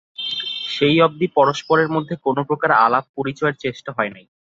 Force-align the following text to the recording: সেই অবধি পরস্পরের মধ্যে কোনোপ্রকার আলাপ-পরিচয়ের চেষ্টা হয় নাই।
সেই 0.67 0.95
অবধি 1.01 1.27
পরস্পরের 1.37 1.89
মধ্যে 1.95 2.15
কোনোপ্রকার 2.25 2.71
আলাপ-পরিচয়ের 2.85 3.55
চেষ্টা 3.63 3.89
হয় 3.91 4.11
নাই। 4.15 4.25